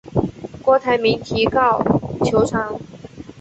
[0.63, 1.79] 郭台铭提告
[2.25, 2.75] 求偿。